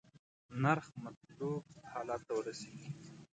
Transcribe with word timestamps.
نرخ 0.61 0.87
مطلوب 1.03 1.63
حالت 1.91 2.21
ته 2.27 2.33
ورسیږي. 2.37 2.87